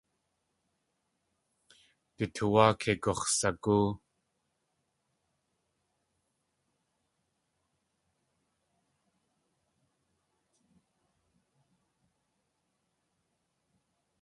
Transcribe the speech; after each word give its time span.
Du 2.17 2.25
tuwáa 2.35 2.71
kei 2.81 2.97
gux̲sagóo. 3.03 3.89